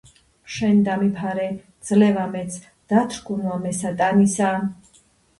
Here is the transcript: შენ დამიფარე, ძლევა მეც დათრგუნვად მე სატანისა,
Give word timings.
შენ 0.51 0.77
დამიფარე, 0.85 1.43
ძლევა 1.89 2.23
მეც 2.35 2.57
დათრგუნვად 2.93 3.59
მე 3.67 3.75
სატანისა, 3.81 4.49